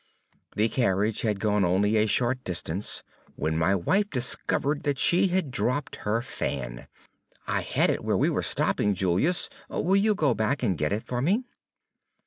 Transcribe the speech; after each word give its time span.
The 0.55 0.67
carriage 0.67 1.21
had 1.21 1.39
gone 1.39 1.63
only 1.63 1.95
a 1.95 2.07
short 2.07 2.43
distance 2.43 3.03
when 3.35 3.55
my 3.55 3.75
wife 3.75 4.09
discovered 4.09 4.81
that 4.81 4.97
she 4.97 5.27
had 5.27 5.51
dropped 5.51 5.97
her 5.97 6.23
fan. 6.23 6.87
"I 7.45 7.61
had 7.61 7.91
it 7.91 8.03
where 8.03 8.17
we 8.17 8.31
were 8.31 8.41
stopping. 8.41 8.95
Julius, 8.95 9.47
will 9.69 9.95
you 9.95 10.15
go 10.15 10.33
back 10.33 10.63
and 10.63 10.75
get 10.75 10.91
it 10.91 11.03
for 11.03 11.21
me?" 11.21 11.43